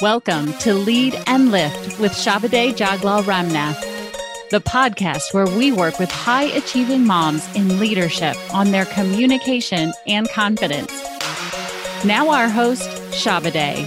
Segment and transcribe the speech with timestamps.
[0.00, 3.80] Welcome to Lead and Lift with Shabade Jaglal Ramnath,
[4.50, 10.28] the podcast where we work with high achieving moms in leadership on their communication and
[10.30, 10.92] confidence.
[12.04, 13.84] Now, our host, Shabade.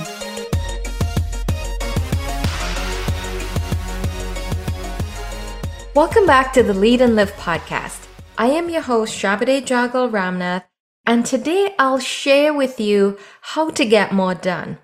[5.94, 8.08] Welcome back to the Lead and Lift podcast.
[8.38, 10.64] I am your host, Shabade Jaglal Ramnath,
[11.06, 14.78] and today I'll share with you how to get more done.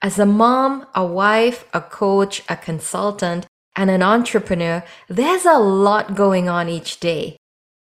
[0.00, 6.14] As a mom, a wife, a coach, a consultant, and an entrepreneur, there's a lot
[6.14, 7.36] going on each day.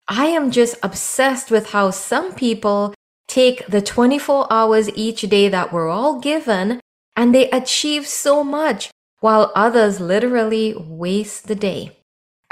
[0.08, 2.94] I am just obsessed with how some people
[3.26, 6.80] take the 24 hours each day that we're all given
[7.16, 11.96] and they achieve so much while others literally waste the day.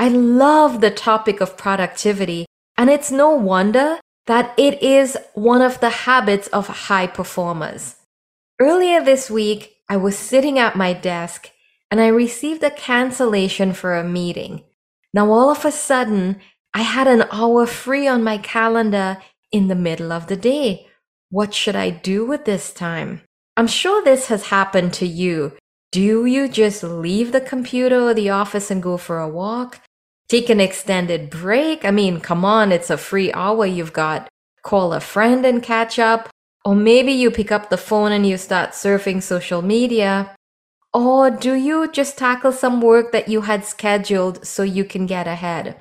[0.00, 5.78] I love the topic of productivity and it's no wonder that it is one of
[5.78, 7.96] the habits of high performers.
[8.64, 11.50] Earlier this week, I was sitting at my desk
[11.90, 14.64] and I received a cancellation for a meeting.
[15.12, 16.40] Now, all of a sudden,
[16.72, 19.18] I had an hour free on my calendar
[19.52, 20.86] in the middle of the day.
[21.28, 23.20] What should I do with this time?
[23.54, 25.58] I'm sure this has happened to you.
[25.92, 29.82] Do you just leave the computer or the office and go for a walk?
[30.30, 31.84] Take an extended break?
[31.84, 34.26] I mean, come on, it's a free hour you've got.
[34.62, 36.30] Call a friend and catch up.
[36.64, 40.34] Or maybe you pick up the phone and you start surfing social media.
[40.94, 45.26] Or do you just tackle some work that you had scheduled so you can get
[45.26, 45.76] ahead?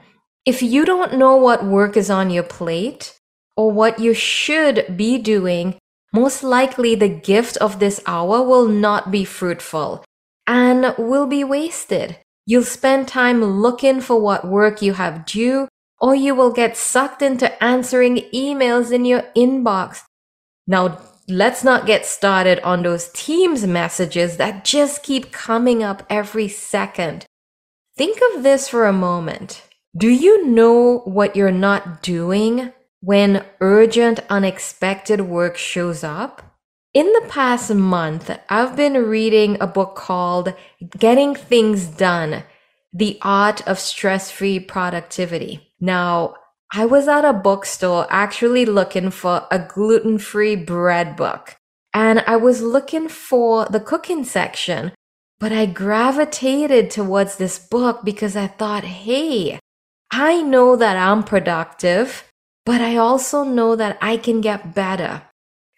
[0.45, 3.17] If you don't know what work is on your plate
[3.55, 5.75] or what you should be doing,
[6.11, 10.03] most likely the gift of this hour will not be fruitful
[10.45, 12.17] and will be wasted.
[12.45, 15.69] You'll spend time looking for what work you have due,
[16.01, 20.03] or you will get sucked into answering emails in your inbox
[20.67, 26.47] now, let's not get started on those Teams messages that just keep coming up every
[26.47, 27.25] second.
[27.97, 29.63] Think of this for a moment.
[29.95, 36.57] Do you know what you're not doing when urgent, unexpected work shows up?
[36.93, 40.53] In the past month, I've been reading a book called
[40.97, 42.43] Getting Things Done
[42.93, 45.73] The Art of Stress Free Productivity.
[45.79, 46.35] Now,
[46.75, 51.55] I was at a bookstore actually looking for a gluten free bread book.
[51.93, 54.91] And I was looking for the cooking section,
[55.39, 59.59] but I gravitated towards this book because I thought, hey,
[60.11, 62.27] I know that I'm productive,
[62.65, 65.21] but I also know that I can get better.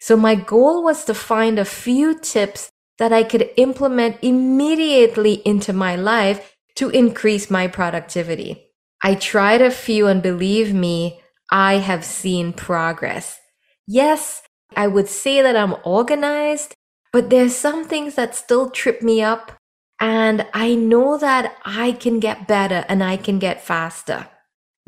[0.00, 5.74] So my goal was to find a few tips that I could implement immediately into
[5.74, 8.65] my life to increase my productivity.
[9.06, 13.38] I tried a few and believe me, I have seen progress.
[13.86, 14.42] Yes,
[14.74, 16.74] I would say that I'm organized,
[17.12, 19.52] but there's some things that still trip me up.
[20.00, 24.26] And I know that I can get better and I can get faster.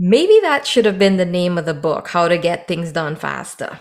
[0.01, 3.15] Maybe that should have been the name of the book, How to Get Things Done
[3.15, 3.79] Faster.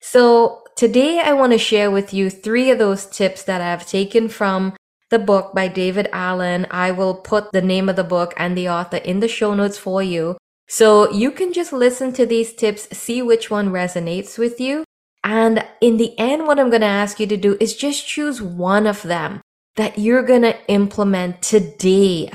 [0.00, 4.30] So today I want to share with you three of those tips that I've taken
[4.30, 4.74] from
[5.10, 6.66] the book by David Allen.
[6.70, 9.78] I will put the name of the book and the author in the show notes
[9.78, 10.36] for you.
[10.68, 14.84] So you can just listen to these tips, see which one resonates with you.
[15.22, 18.40] And in the end, what I'm going to ask you to do is just choose
[18.42, 19.40] one of them
[19.76, 22.30] that you're going to implement today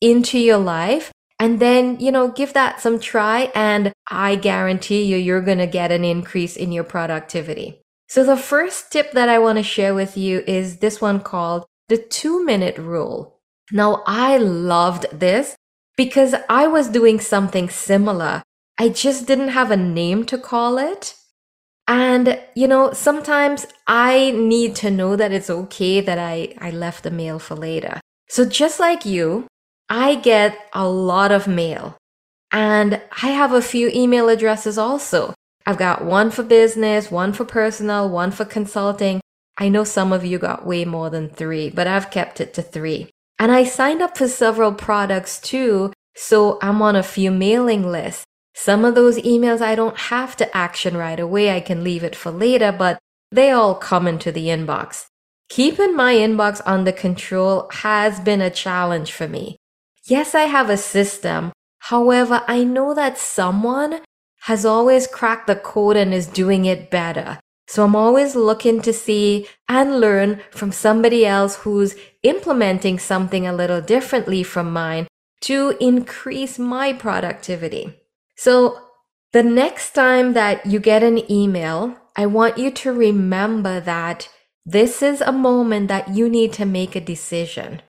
[0.00, 1.10] into your life.
[1.38, 3.50] And then, you know, give that some try.
[3.54, 7.82] And I guarantee you, you're going to get an increase in your productivity.
[8.08, 11.64] So the first tip that I want to share with you is this one called
[11.88, 13.38] the two minute rule.
[13.72, 15.56] Now, I loved this
[15.96, 18.42] because I was doing something similar.
[18.78, 21.14] I just didn't have a name to call it.
[21.88, 27.04] And, you know, sometimes I need to know that it's okay that I, I left
[27.04, 28.00] the mail for later.
[28.28, 29.46] So just like you,
[29.88, 31.96] I get a lot of mail
[32.52, 35.32] and I have a few email addresses also.
[35.64, 39.20] I've got one for business, one for personal, one for consulting,
[39.58, 42.62] I know some of you got way more than three, but I've kept it to
[42.62, 43.10] three.
[43.38, 48.24] And I signed up for several products too, so I'm on a few mailing lists.
[48.54, 52.16] Some of those emails I don't have to action right away, I can leave it
[52.16, 52.98] for later, but
[53.30, 55.06] they all come into the inbox.
[55.48, 59.56] Keeping my inbox under control has been a challenge for me.
[60.04, 61.52] Yes, I have a system.
[61.80, 64.00] However, I know that someone
[64.42, 67.38] has always cracked the code and is doing it better.
[67.68, 73.52] So I'm always looking to see and learn from somebody else who's implementing something a
[73.52, 75.08] little differently from mine
[75.42, 78.00] to increase my productivity.
[78.36, 78.80] So
[79.32, 84.28] the next time that you get an email, I want you to remember that
[84.64, 87.82] this is a moment that you need to make a decision.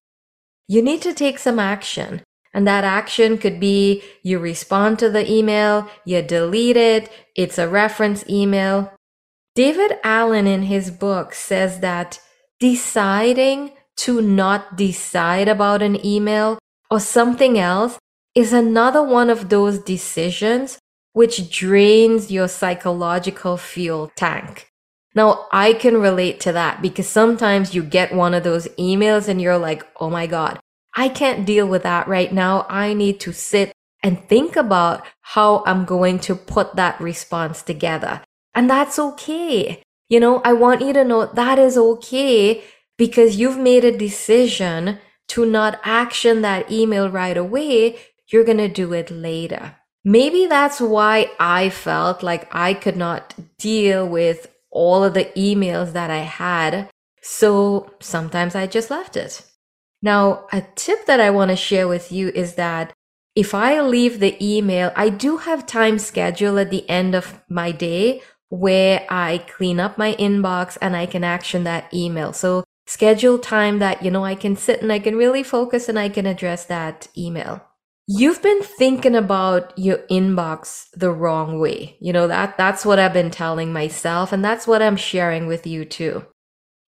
[0.67, 2.21] You need to take some action.
[2.53, 7.67] And that action could be you respond to the email, you delete it, it's a
[7.67, 8.91] reference email.
[9.57, 12.19] David Allen in his book says that
[12.59, 16.59] deciding to not decide about an email
[16.91, 17.97] or something else
[18.35, 20.77] is another one of those decisions
[21.13, 24.69] which drains your psychological fuel tank.
[25.15, 29.41] Now, I can relate to that because sometimes you get one of those emails and
[29.41, 30.59] you're like, oh my God,
[30.95, 32.67] I can't deal with that right now.
[32.69, 33.73] I need to sit
[34.03, 38.21] and think about how I'm going to put that response together.
[38.57, 39.83] And that's okay.
[40.09, 42.63] You know, I want you to know that is okay
[42.97, 47.99] because you've made a decision to not action that email right away.
[48.31, 49.75] You're going to do it later.
[50.03, 55.93] Maybe that's why I felt like I could not deal with all of the emails
[55.93, 56.89] that I had.
[57.21, 59.45] So sometimes I just left it.
[60.01, 62.91] Now, a tip that I want to share with you is that
[63.35, 67.71] if I leave the email, I do have time schedule at the end of my
[67.71, 72.33] day where I clean up my inbox and I can action that email.
[72.33, 75.99] So schedule time that, you know, I can sit and I can really focus and
[75.99, 77.63] I can address that email.
[78.07, 81.97] You've been thinking about your inbox the wrong way.
[81.99, 85.67] You know, that that's what I've been telling myself and that's what I'm sharing with
[85.67, 86.25] you too.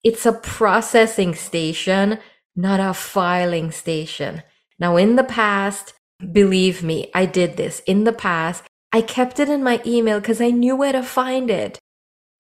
[0.03, 2.19] It's a processing station,
[2.57, 4.43] not a filing station.
[4.79, 5.93] Now in the past,
[6.33, 7.81] believe me, I did this.
[7.81, 11.51] In the past, I kept it in my email cuz I knew where to find
[11.51, 11.79] it.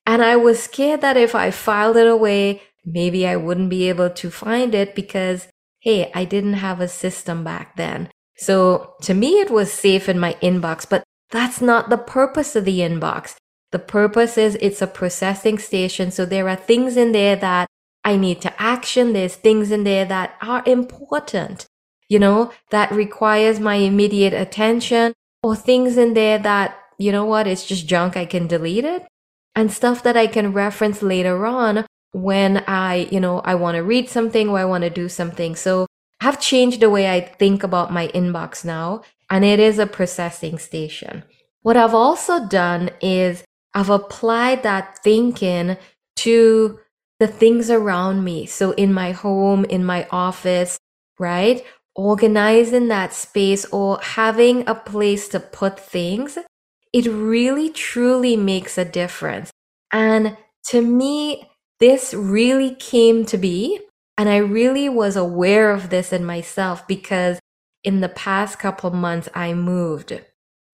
[0.04, 4.10] And I was scared that if I filed it away, maybe I wouldn't be able
[4.10, 5.48] to find it because
[5.80, 8.08] hey, I didn't have a system back then.
[8.36, 12.64] So to me, it was safe in my inbox, but that's not the purpose of
[12.64, 13.34] the inbox.
[13.72, 16.10] The purpose is it's a processing station.
[16.10, 17.66] So there are things in there that
[18.04, 19.12] I need to action.
[19.12, 21.66] There's things in there that are important,
[22.08, 27.46] you know, that requires my immediate attention or things in there that, you know what,
[27.46, 28.16] it's just junk.
[28.16, 29.06] I can delete it
[29.54, 33.82] and stuff that I can reference later on when I, you know, I want to
[33.82, 35.56] read something or I want to do something.
[35.56, 35.86] So
[36.20, 40.58] I've changed the way I think about my inbox now, and it is a processing
[40.58, 41.24] station.
[41.62, 45.76] What I've also done is I've applied that thinking
[46.16, 46.78] to
[47.18, 48.46] the things around me.
[48.46, 50.78] So in my home, in my office,
[51.18, 51.64] right?
[51.94, 56.38] Organizing that space or having a place to put things,
[56.92, 59.50] it really truly makes a difference.
[59.92, 60.36] And
[60.68, 61.50] to me,
[61.80, 63.80] this really came to be
[64.18, 67.38] and I really was aware of this in myself because
[67.82, 70.12] in the past couple months, I moved.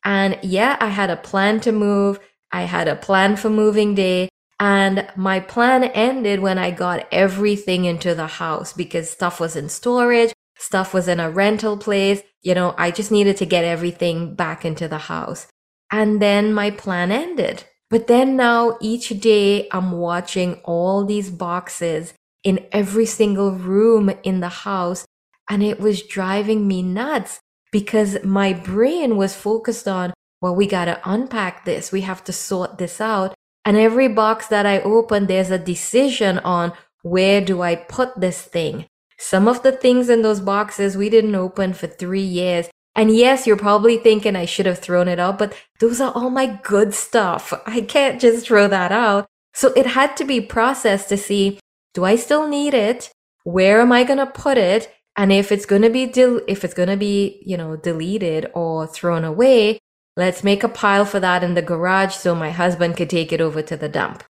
[0.05, 2.19] And yeah, I had a plan to move.
[2.53, 4.29] I had a plan for moving day.
[4.61, 9.69] And my plan ended when I got everything into the house because stuff was in
[9.69, 12.23] storage, stuff was in a rental place.
[12.43, 15.47] You know, I just needed to get everything back into the house.
[15.91, 17.65] And then my plan ended.
[17.91, 22.13] But then now each day I'm watching all these boxes
[22.45, 25.07] in every single room in the house.
[25.49, 27.41] And it was driving me nuts
[27.73, 31.91] because my brain was focused on, well, we got to unpack this.
[31.91, 33.35] We have to sort this out.
[33.65, 38.41] And every box that I open, there's a decision on where do I put this
[38.43, 38.87] thing?
[39.19, 42.69] Some of the things in those boxes we didn't open for three years.
[42.95, 46.31] And yes, you're probably thinking I should have thrown it out, but those are all
[46.31, 47.53] my good stuff.
[47.67, 49.27] I can't just throw that out.
[49.55, 51.59] So it had to be processed to see
[51.95, 53.11] do I still need it?
[53.45, 54.93] Where am I going to put it?
[55.17, 58.51] And if it's going to be del- if it's going to be, you know, deleted
[58.55, 59.81] or thrown away,
[60.17, 63.41] let's make a pile for that in the garage so my husband could take it
[63.41, 64.23] over to the dump.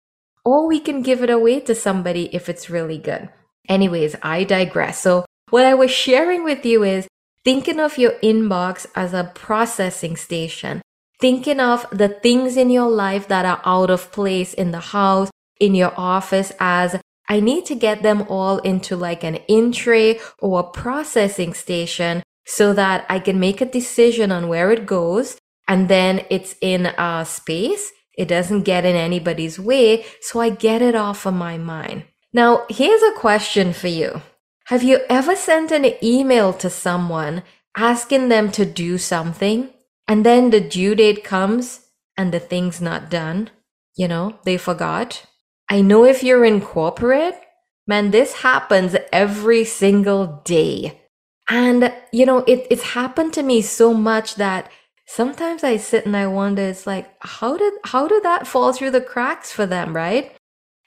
[0.45, 3.31] Or we can give it away to somebody if it's really good.
[3.69, 5.01] Anyways, I digress.
[5.01, 7.09] So what I was sharing with you is
[7.45, 10.83] thinking of your inbox as a processing station,
[11.21, 15.31] thinking of the things in your life that are out of place in the house,
[15.61, 20.21] in your office as I need to get them all into like an in tray
[20.39, 25.37] or a processing station so that I can make a decision on where it goes
[25.67, 27.93] and then it's in a space.
[28.17, 30.05] It doesn't get in anybody's way.
[30.21, 32.05] So I get it off of my mind.
[32.37, 34.21] Now, here's a question for you.
[34.67, 37.43] Have you ever sent an email to someone
[37.75, 39.71] asking them to do something
[40.07, 43.49] and then the due date comes and the thing's not done?
[43.97, 45.25] You know, they forgot.
[45.71, 47.41] I know if you're in corporate,
[47.87, 51.01] man, this happens every single day.
[51.49, 54.71] And, you know, it, it's happened to me so much that
[55.07, 58.91] sometimes I sit and I wonder, it's like, how did, how did that fall through
[58.91, 60.36] the cracks for them, right?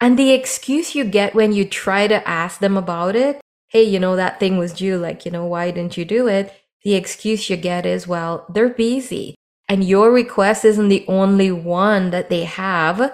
[0.02, 4.00] And the excuse you get when you try to ask them about it, hey, you
[4.00, 6.54] know, that thing was due, like, you know, why didn't you do it?
[6.84, 9.36] The excuse you get is, well, they're busy.
[9.68, 13.14] And your request isn't the only one that they have.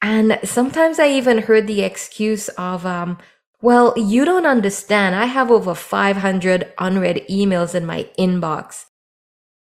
[0.00, 3.18] And sometimes I even heard the excuse of, um,
[3.60, 5.14] well, you don't understand.
[5.14, 8.86] I have over 500 unread emails in my inbox.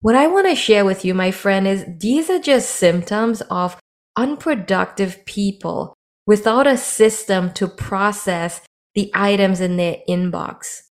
[0.03, 3.77] What I want to share with you, my friend, is these are just symptoms of
[4.17, 5.95] unproductive people
[6.31, 8.61] without a system to process
[8.95, 10.83] the items in their inbox.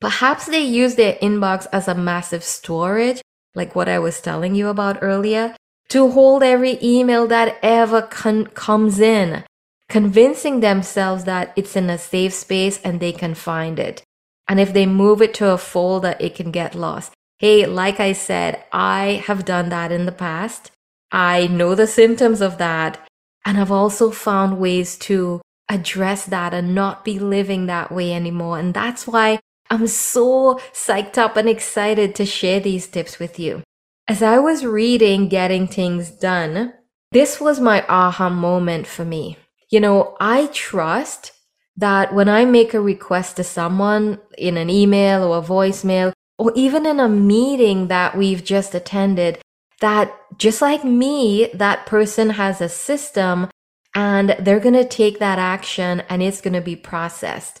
[0.00, 3.20] Perhaps they use their inbox as a massive storage,
[3.54, 5.54] like what I was telling you about earlier,
[5.90, 9.44] to hold every email that ever con- comes in,
[9.88, 14.02] convincing themselves that it's in a safe space and they can find it.
[14.48, 17.12] And if they move it to a folder, it can get lost.
[17.38, 20.72] Hey, like I said, I have done that in the past.
[21.12, 23.06] I know the symptoms of that.
[23.44, 28.58] And I've also found ways to address that and not be living that way anymore.
[28.58, 33.62] And that's why I'm so psyched up and excited to share these tips with you.
[34.08, 36.74] As I was reading Getting Things Done,
[37.12, 39.36] this was my aha moment for me.
[39.70, 41.32] You know, I trust
[41.76, 46.52] that when I make a request to someone in an email or a voicemail, or
[46.56, 49.38] even in a meeting that we've just attended,
[49.80, 53.48] that just like me, that person has a system
[53.94, 57.60] and they're going to take that action and it's going to be processed.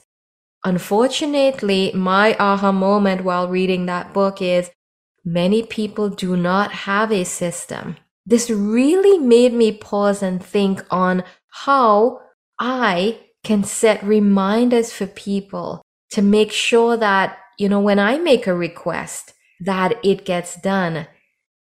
[0.64, 4.70] Unfortunately, my aha moment while reading that book is
[5.24, 7.96] many people do not have a system.
[8.26, 12.20] This really made me pause and think on how
[12.58, 18.46] I can set reminders for people to make sure that you know, when I make
[18.46, 21.06] a request, that it gets done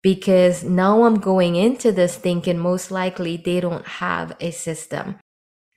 [0.01, 5.17] because now I'm going into this thinking most likely they don't have a system.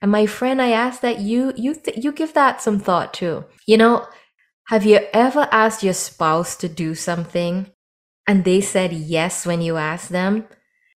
[0.01, 3.45] And my friend, I ask that you you th- you give that some thought too.
[3.65, 4.07] You know,
[4.67, 7.71] have you ever asked your spouse to do something
[8.27, 10.47] and they said yes when you asked them,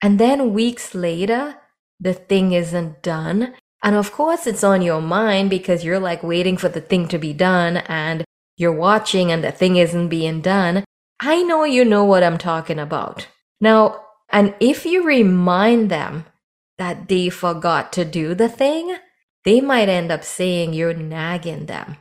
[0.02, 1.56] and then weeks later
[2.00, 3.54] the thing isn't done?
[3.84, 7.18] And of course, it's on your mind because you're like waiting for the thing to
[7.18, 8.26] be done and
[8.58, 10.84] you're watching and the thing isn't being done,
[11.20, 13.28] I know you know what I'm talking about.
[13.60, 16.26] Now, and if you remind them
[16.78, 18.98] that they forgot to do the thing,
[19.44, 21.98] they might end up saying you're nagging them.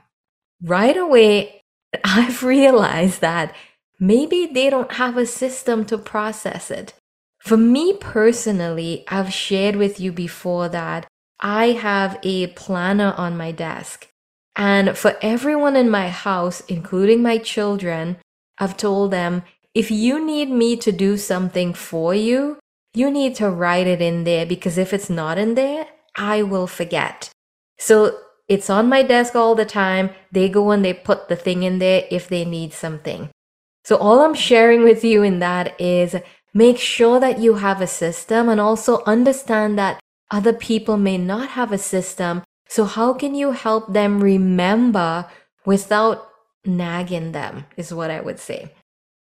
[0.63, 1.63] Right away,
[2.05, 3.55] I've realized that
[3.99, 6.93] maybe they don't have a system to process it.
[7.39, 11.07] For me personally, I've shared with you before that
[11.41, 14.09] I have a planner on my desk.
[14.57, 18.17] And for everyone in my house, including my children,
[18.59, 19.43] I've told them
[19.75, 22.59] if you need me to do something for you,
[22.95, 25.87] you need to write it in there because if it's not in there,
[26.17, 27.31] I will forget.
[27.79, 30.11] So it's on my desk all the time.
[30.33, 33.29] They go and they put the thing in there if they need something.
[33.85, 36.17] So all I'm sharing with you in that is
[36.55, 41.51] make sure that you have a system and also understand that other people may not
[41.51, 45.27] have a system so, how can you help them remember
[45.65, 46.29] without
[46.67, 48.73] nagging them, is what I would say.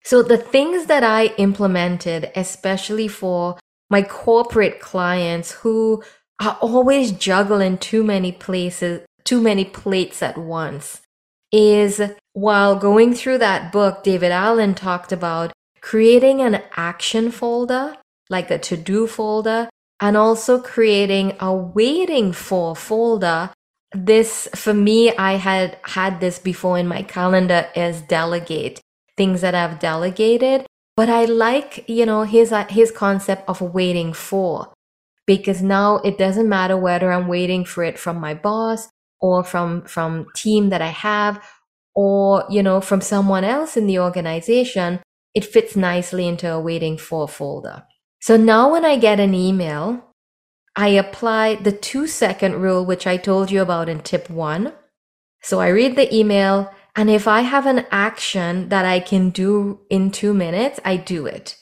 [0.05, 3.59] So, the things that I implemented, especially for
[3.91, 6.03] my corporate clients who
[6.41, 11.01] are always juggling too many places, too many plates at once,
[11.53, 12.01] is
[12.33, 17.97] while going through that book, David Allen talked about creating an action folder,
[18.29, 19.69] like a to do folder,
[20.01, 23.51] and also creating a waiting for folder.
[23.93, 28.81] This, for me, I had had this before in my calendar as delegate
[29.17, 30.67] things that I've delegated.
[30.97, 34.73] But I like, you know, his, uh, his concept of waiting for
[35.27, 38.89] because now it doesn't matter whether I'm waiting for it from my boss
[39.21, 41.43] or from, from team that I have
[41.95, 45.01] or, you know, from someone else in the organization.
[45.35, 47.85] It fits nicely into a waiting for folder.
[48.21, 50.06] So now when I get an email,
[50.77, 54.75] I apply the two second rule, which I told you about in tip one.
[55.43, 59.81] So I read the email, and if I have an action that I can do
[59.89, 61.57] in two minutes, I do it.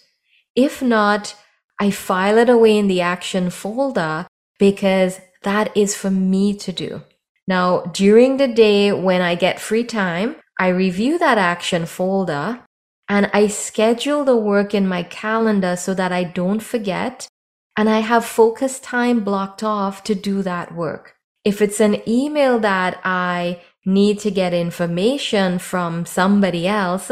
[0.56, 1.36] If not,
[1.80, 4.26] I file it away in the action folder
[4.58, 7.02] because that is for me to do.
[7.46, 12.60] Now, during the day when I get free time, I review that action folder
[13.08, 17.28] and I schedule the work in my calendar so that I don't forget
[17.76, 21.14] and I have focus time blocked off to do that work.
[21.44, 27.10] If it's an email that I need to get information from somebody else,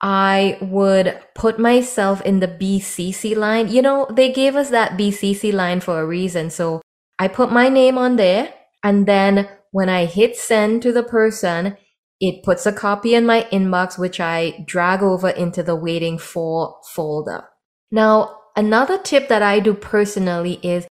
[0.00, 3.68] I would put myself in the BCC line.
[3.68, 6.50] You know, they gave us that BCC line for a reason.
[6.50, 6.82] So
[7.18, 8.52] I put my name on there.
[8.82, 11.76] And then when I hit send to the person,
[12.20, 16.76] it puts a copy in my inbox, which I drag over into the waiting for
[16.94, 17.44] folder.
[17.90, 20.86] Now, another tip that I do personally is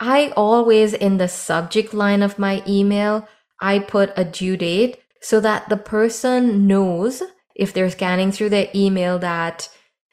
[0.00, 3.28] I always in the subject line of my email,
[3.60, 7.22] I put a due date so that the person knows
[7.54, 9.68] if they're scanning through their email that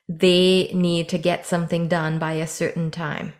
[0.10, 3.34] they need to get something done by a certain time.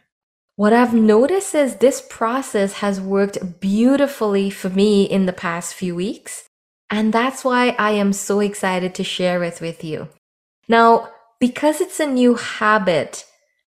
[0.56, 5.96] What I've noticed is this process has worked beautifully for me in the past few
[5.96, 6.48] weeks.
[6.90, 10.08] And that's why I am so excited to share it with you.
[10.68, 13.26] Now, because it's a new habit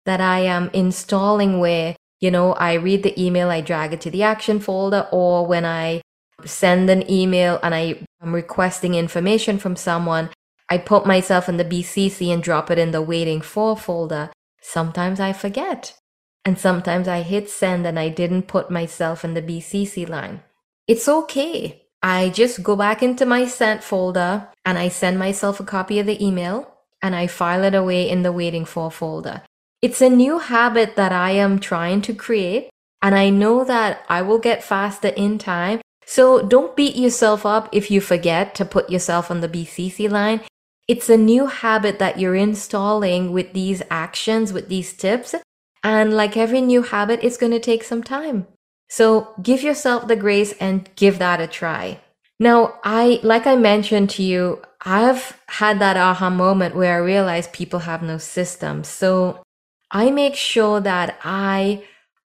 [0.08, 4.10] that I am installing where, you know, I read the email, I drag it to
[4.10, 6.02] the action folder, or when I
[6.46, 10.30] send an email and I am requesting information from someone,
[10.70, 14.32] I put myself in the BCC and drop it in the waiting for folder.
[14.62, 15.94] Sometimes I forget.
[16.46, 20.42] And sometimes I hit send and I didn't put myself in the BCC line.
[20.88, 21.84] It's okay.
[22.02, 26.06] I just go back into my sent folder and I send myself a copy of
[26.06, 29.42] the email and I file it away in the waiting for folder.
[29.82, 32.70] It's a new habit that I am trying to create
[33.02, 35.82] and I know that I will get faster in time.
[36.06, 40.42] So don't beat yourself up if you forget to put yourself on the BCC line.
[40.88, 45.36] It's a new habit that you're installing with these actions, with these tips.
[45.84, 48.48] And like every new habit, it's going to take some time.
[48.90, 52.00] So give yourself the grace and give that a try.
[52.40, 57.52] Now, I, like I mentioned to you, I've had that aha moment where I realized
[57.52, 58.84] people have no system.
[58.84, 59.42] So
[59.92, 61.84] I make sure that I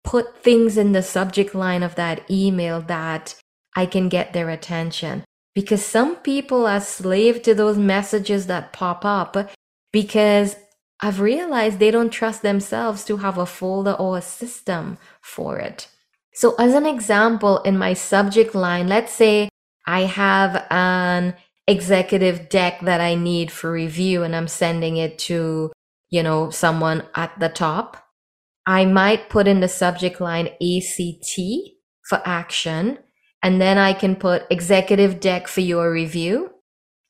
[0.03, 3.36] put things in the subject line of that email that
[3.75, 5.24] I can get their attention.
[5.56, 9.36] Because some people are slave to those messages that pop up
[9.91, 10.56] because
[11.01, 15.88] I've realized they don't trust themselves to have a folder or a system for it.
[16.34, 19.50] So as an example, in my subject line, let's say
[19.86, 21.36] I have an
[21.67, 25.71] executive deck that I need for review and I'm sending it to,
[26.10, 27.98] you know, someone at the top.
[28.65, 31.39] I might put in the subject line ACT
[32.08, 33.00] for action.
[33.41, 36.52] And then I can put executive deck for your review.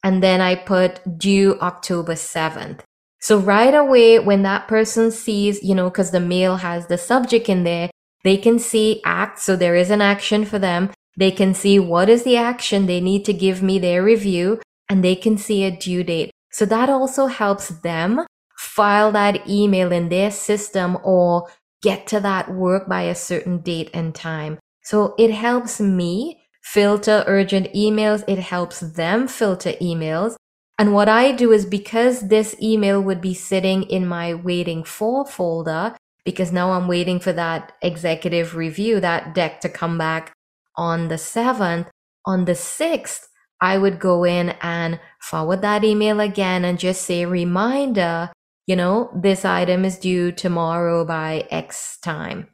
[0.03, 2.81] And then I put due October 7th.
[3.21, 7.49] So right away, when that person sees, you know, cause the mail has the subject
[7.49, 7.89] in there,
[8.23, 9.39] they can see act.
[9.39, 10.91] So there is an action for them.
[11.17, 15.03] They can see what is the action they need to give me their review and
[15.03, 16.31] they can see a due date.
[16.51, 18.25] So that also helps them
[18.59, 21.47] file that email in their system or
[21.81, 24.59] get to that work by a certain date and time.
[24.83, 28.21] So it helps me filter urgent emails.
[28.27, 30.35] It helps them filter emails.
[30.77, 35.25] And what I do is because this email would be sitting in my waiting for
[35.25, 35.95] folder,
[36.25, 40.33] because now I'm waiting for that executive review, that deck to come back
[40.75, 41.87] on the 7th.
[42.25, 43.27] On the 6th,
[43.61, 48.31] I would go in and forward that email again and just say, reminder,
[48.69, 52.49] you know, this item is due tomorrow by X time.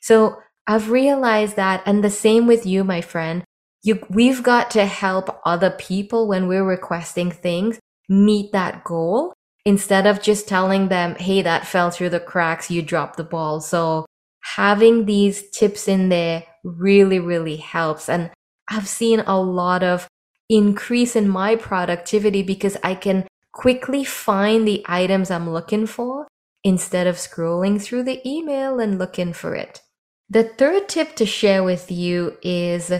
[0.00, 0.36] So
[0.68, 3.42] I've realized that, and the same with you, my friend.
[3.82, 9.32] You, we've got to help other people when we're requesting things meet that goal
[9.64, 13.60] instead of just telling them, hey, that fell through the cracks, you dropped the ball.
[13.60, 14.06] So
[14.54, 18.08] having these tips in there really, really helps.
[18.08, 18.30] And
[18.70, 20.06] I've seen a lot of
[20.48, 26.28] increase in my productivity because I can quickly find the items I'm looking for
[26.62, 29.80] instead of scrolling through the email and looking for it.
[30.28, 32.92] The third tip to share with you is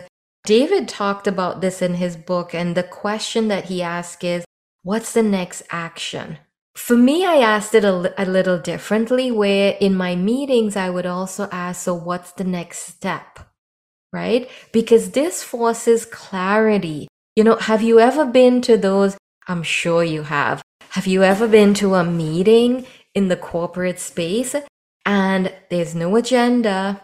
[0.46, 4.46] David talked about this in his book, and the question that he asked is,
[4.82, 6.38] What's the next action?
[6.74, 11.06] For me, I asked it a, a little differently, where in my meetings, I would
[11.06, 13.40] also ask, so what's the next step?
[14.10, 14.48] Right?
[14.72, 17.08] Because this forces clarity.
[17.34, 19.18] You know, have you ever been to those?
[19.46, 20.62] I'm sure you have.
[20.90, 24.54] Have you ever been to a meeting in the corporate space
[25.04, 27.02] and there's no agenda?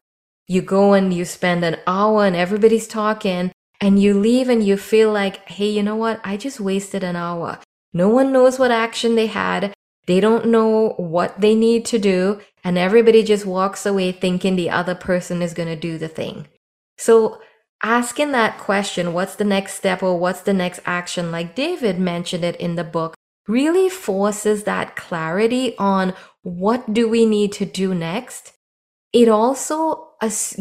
[0.49, 4.77] You go and you spend an hour and everybody's talking and you leave and you
[4.77, 6.21] feel like, hey, you know what?
[6.25, 7.59] I just wasted an hour.
[7.93, 9.73] No one knows what action they had.
[10.07, 12.41] They don't know what they need to do.
[12.65, 16.49] And everybody just walks away thinking the other person is going to do the thing.
[16.97, 17.41] So
[17.83, 22.45] asking that question, what's the next step or what's the next action, like David mentioned
[22.45, 23.15] it in the book,
[23.49, 28.53] really forces that clarity on what do we need to do next.
[29.13, 30.09] It also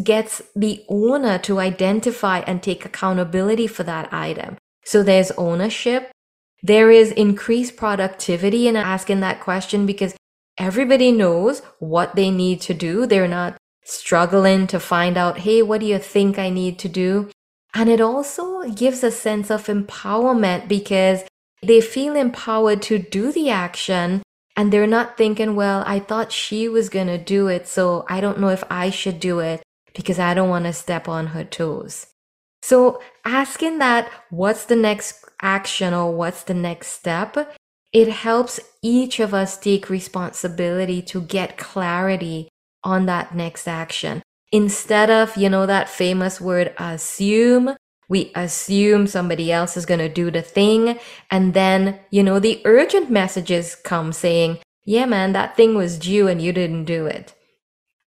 [0.04, 4.58] gets the owner to identify and take accountability for that item.
[4.84, 6.12] So there's ownership,
[6.64, 10.16] there is increased productivity in asking that question because
[10.58, 13.06] everybody knows what they need to do.
[13.06, 13.58] They're not
[13.92, 17.30] struggling to find out, hey, what do you think I need to do?
[17.74, 21.24] And it also gives a sense of empowerment because
[21.64, 24.24] they feel empowered to do the action
[24.58, 28.20] and they're not thinking, well, I thought she was going to do it, so I
[28.20, 31.44] don't know if I should do it because I don't want to step on her
[31.44, 32.08] toes.
[32.62, 37.56] So asking that, what's the next action or what's the next step?
[37.94, 42.50] It helps each of us take responsibility to get clarity
[42.84, 44.22] on that next action.
[44.52, 47.76] Instead of, you know, that famous word assume,
[48.10, 51.00] we assume somebody else is going to do the thing.
[51.30, 56.28] And then, you know, the urgent messages come saying, yeah, man, that thing was due
[56.28, 57.34] and you didn't do it.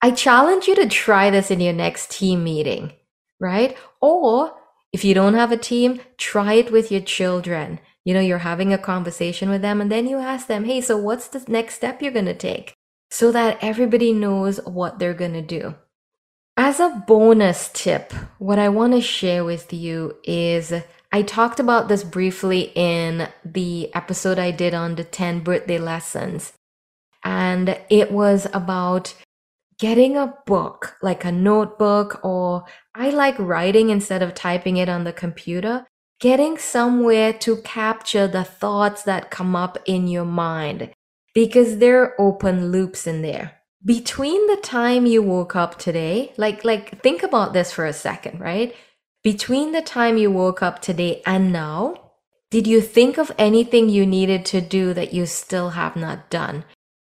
[0.02, 2.92] I challenge you to try this in your next team meeting,
[3.38, 3.76] right?
[4.00, 4.54] Or
[4.92, 7.78] if you don't have a team, try it with your children.
[8.04, 10.96] You know, you're having a conversation with them and then you ask them, hey, so
[10.96, 12.74] what's the next step you're going to take?
[13.12, 15.75] So that everybody knows what they're going to do.
[16.57, 20.72] As a bonus tip, what I want to share with you is
[21.12, 26.55] I talked about this briefly in the episode I did on the 10 birthday lessons.
[27.22, 29.12] And it was about
[29.79, 35.05] getting a book, like a notebook, or I like writing instead of typing it on
[35.05, 35.87] the computer,
[36.18, 40.94] getting somewhere to capture the thoughts that come up in your mind
[41.34, 46.64] because there are open loops in there between the time you woke up today, like
[46.64, 48.74] like think about this for a second, right?
[49.22, 52.12] Between the time you woke up today and now,
[52.50, 56.64] did you think of anything you needed to do that you still have not done?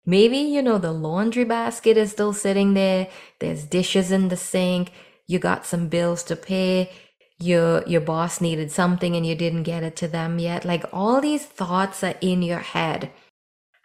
[0.05, 3.07] Maybe, you know, the laundry basket is still sitting there,
[3.39, 4.91] there's dishes in the sink,
[5.27, 6.91] you got some bills to pay,
[7.39, 10.65] your your boss needed something and you didn't get it to them yet.
[10.65, 13.11] Like all these thoughts are in your head.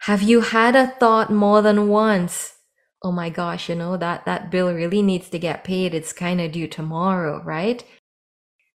[0.03, 2.59] Have you had a thought more than once?
[3.03, 5.93] oh my gosh, you know, that, that bill really needs to get paid.
[5.93, 7.83] It's kind of due tomorrow, right?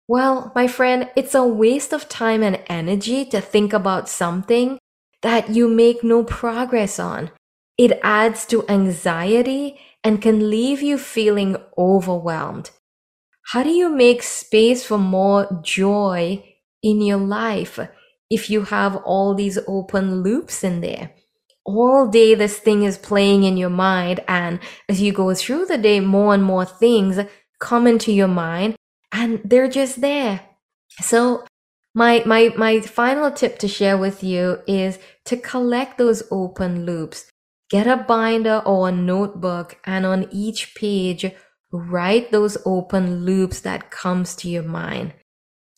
[0.06, 4.78] Well, my friend, it's a waste of time and energy to think about something
[5.22, 7.30] that you make no progress on.
[7.78, 12.70] It adds to anxiety and can leave you feeling overwhelmed.
[13.46, 16.44] How do you make space for more joy
[16.82, 17.78] in your life
[18.32, 21.10] if you have all these open loops in there?
[21.64, 25.78] all day this thing is playing in your mind and as you go through the
[25.78, 27.20] day more and more things
[27.60, 28.74] come into your mind
[29.12, 30.40] and they're just there.
[31.00, 31.44] So
[31.94, 37.30] my my my final tip to share with you is to collect those open loops.
[37.70, 41.30] Get a binder or a notebook and on each page
[41.70, 45.14] write those open loops that comes to your mind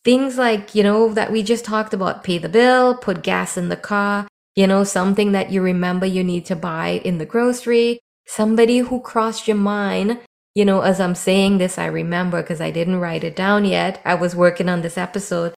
[0.05, 3.69] things like you know that we just talked about pay the bill put gas in
[3.69, 8.01] the car you know, something that you remember you need to buy in the grocery,
[8.27, 10.21] somebody who crossed your mind.
[10.55, 14.01] You know, as I'm saying this, I remember because I didn't write it down yet.
[14.05, 15.55] I was working on this episode.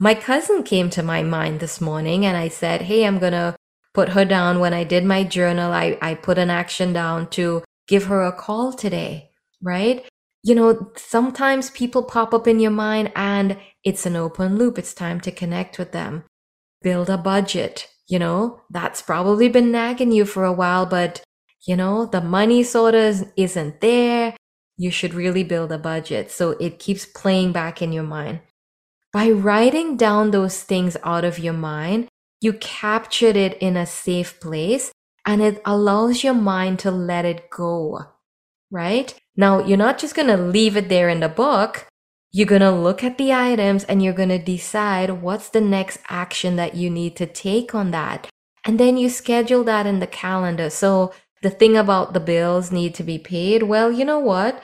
[0.00, 3.54] My cousin came to my mind this morning and I said, Hey, I'm going to
[3.94, 4.58] put her down.
[4.58, 8.32] When I did my journal, I, I put an action down to give her a
[8.32, 9.30] call today,
[9.62, 10.04] right?
[10.42, 14.78] You know, sometimes people pop up in your mind and it's an open loop.
[14.78, 16.24] It's time to connect with them.
[16.82, 21.22] Build a budget you know, that's probably been nagging you for a while, but
[21.64, 24.34] you know, the money sort of isn't there.
[24.76, 26.30] You should really build a budget.
[26.30, 28.40] So it keeps playing back in your mind.
[29.12, 32.08] By writing down those things out of your mind,
[32.40, 34.90] you captured it in a safe place
[35.24, 38.00] and it allows your mind to let it go,
[38.72, 39.14] right?
[39.40, 41.86] Now, you're not just going to leave it there in the book.
[42.30, 45.98] You're going to look at the items and you're going to decide what's the next
[46.10, 48.28] action that you need to take on that.
[48.66, 50.68] And then you schedule that in the calendar.
[50.68, 53.62] So the thing about the bills need to be paid.
[53.62, 54.62] Well, you know what?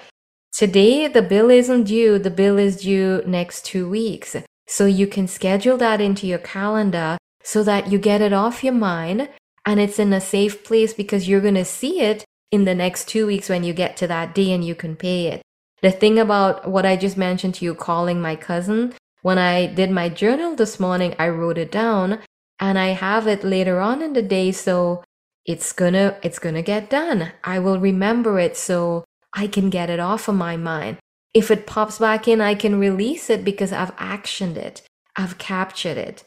[0.53, 2.19] Today, the bill isn't due.
[2.19, 4.37] The bill is due next two weeks.
[4.69, 8.75] So you can schedule that into your calendar so that you get it off your
[8.75, 9.31] mind
[9.65, 13.09] and it's in a safe place because you're going to see it in the next
[13.09, 15.43] two weeks when you get to that day and you can pay it.
[15.83, 19.91] The thing about what I just mentioned to you, calling my cousin, when I did
[19.91, 22.21] my journal this morning, I wrote it down
[22.59, 24.53] and I have it later on in the day.
[24.53, 25.05] So
[25.45, 27.33] it's gonna, it's gonna get done.
[27.45, 29.05] I will remember it so
[29.35, 30.99] I can get it off of my mind.
[31.35, 34.83] If it pops back in, I can release it because I've actioned it.
[35.17, 36.25] I've captured it.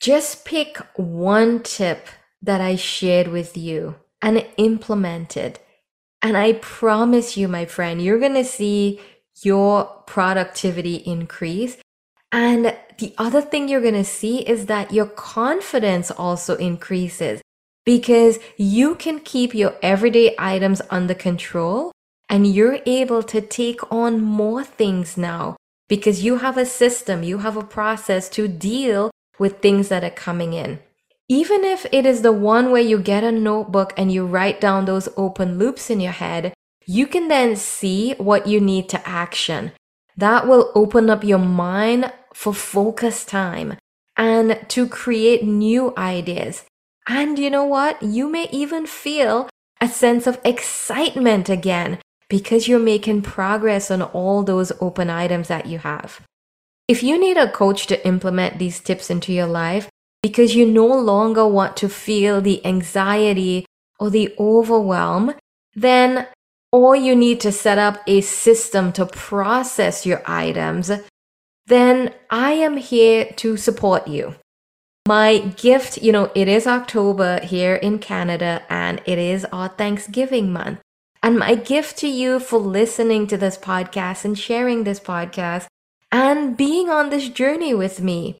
[0.00, 2.08] Just pick one tip
[2.42, 5.64] that I shared with you and implement it
[6.22, 9.00] and I promise you, my friend, you're going to see
[9.42, 11.78] your productivity increase.
[12.30, 17.40] And the other thing you're going to see is that your confidence also increases
[17.86, 21.90] because you can keep your everyday items under control
[22.28, 25.56] and you're able to take on more things now
[25.88, 30.10] because you have a system, you have a process to deal with things that are
[30.10, 30.78] coming in.
[31.30, 34.84] Even if it is the one where you get a notebook and you write down
[34.84, 36.52] those open loops in your head,
[36.86, 39.70] you can then see what you need to action.
[40.16, 43.76] That will open up your mind for focus time
[44.16, 46.64] and to create new ideas.
[47.06, 48.02] And you know what?
[48.02, 49.48] You may even feel
[49.80, 55.66] a sense of excitement again because you're making progress on all those open items that
[55.66, 56.22] you have.
[56.88, 59.88] If you need a coach to implement these tips into your life
[60.22, 63.66] because you no longer want to feel the anxiety
[63.98, 65.34] or the overwhelm,
[65.74, 66.26] then
[66.72, 70.90] or you need to set up a system to process your items,
[71.66, 74.36] then I am here to support you.
[75.08, 80.52] My gift, you know, it is October here in Canada and it is our Thanksgiving
[80.52, 80.80] month.
[81.22, 85.66] And my gift to you for listening to this podcast and sharing this podcast
[86.12, 88.38] and being on this journey with me.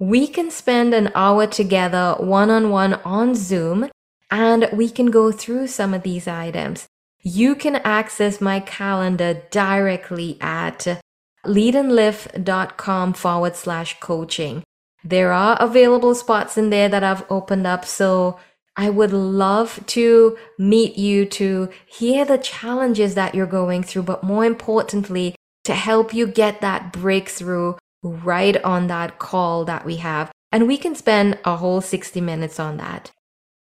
[0.00, 3.90] We can spend an hour together one on one on Zoom
[4.30, 6.86] and we can go through some of these items.
[7.20, 11.02] You can access my calendar directly at
[11.44, 14.62] leadandlift.com forward slash coaching.
[15.04, 17.84] There are available spots in there that I've opened up.
[17.84, 18.38] So
[18.78, 24.24] I would love to meet you to hear the challenges that you're going through, but
[24.24, 25.34] more importantly,
[25.64, 30.30] to help you get that breakthrough right on that call that we have.
[30.52, 33.10] And we can spend a whole 60 minutes on that.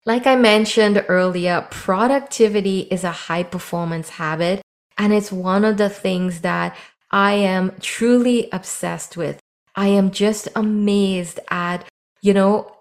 [0.05, 4.61] Like I mentioned earlier, productivity is a high performance habit,
[4.97, 6.75] and it's one of the things that
[7.09, 9.39] I am truly obsessed with.
[9.75, 11.85] I am just amazed at,
[12.21, 12.75] you know,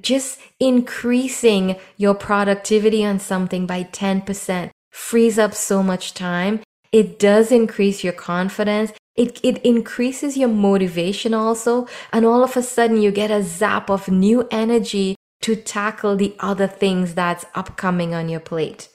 [0.00, 6.60] just increasing your productivity on something by 10% frees up so much time.
[6.92, 8.92] It does increase your confidence.
[9.14, 11.86] It, it increases your motivation also.
[12.12, 16.34] And all of a sudden you get a zap of new energy to tackle the
[16.40, 18.88] other things that's upcoming on your plate.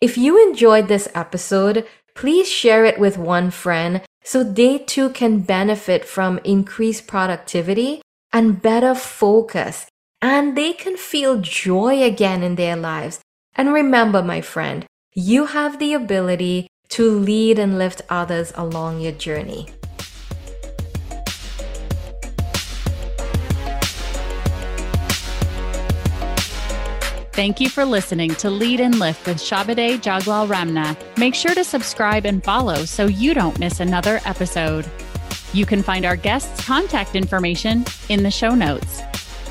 [0.00, 5.40] If you enjoyed this episode, please share it with one friend so they too can
[5.40, 9.86] benefit from increased productivity and better focus
[10.22, 13.20] and they can feel joy again in their lives.
[13.54, 19.12] And remember, my friend, you have the ability to lead and lift others along your
[19.12, 19.68] journey.
[27.32, 30.94] Thank you for listening to Lead and Lift with Shabade Jaglal Ramna.
[31.16, 34.84] Make sure to subscribe and follow so you don't miss another episode.
[35.54, 39.00] You can find our guests' contact information in the show notes.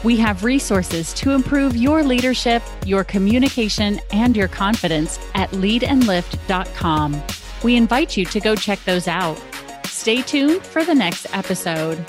[0.03, 7.23] We have resources to improve your leadership, your communication, and your confidence at leadandlift.com.
[7.63, 9.41] We invite you to go check those out.
[9.85, 12.05] Stay tuned for the next episode.